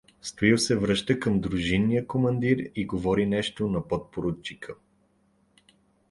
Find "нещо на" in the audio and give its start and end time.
3.25-3.87